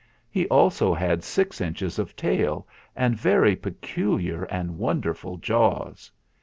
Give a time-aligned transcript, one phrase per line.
[0.31, 6.09] He also had six inches of tail and very peculiar and wonderful jaws.